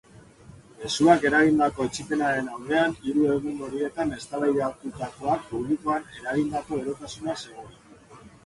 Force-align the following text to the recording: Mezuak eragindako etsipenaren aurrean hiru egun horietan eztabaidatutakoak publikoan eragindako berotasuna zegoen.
Mezuak 0.77 1.25
eragindako 1.29 1.85
etsipenaren 1.89 2.47
aurrean 2.53 2.95
hiru 3.09 3.27
egun 3.35 3.61
horietan 3.67 4.15
eztabaidatutakoak 4.17 5.47
publikoan 5.53 6.11
eragindako 6.23 6.81
berotasuna 6.83 7.39
zegoen. 7.47 7.79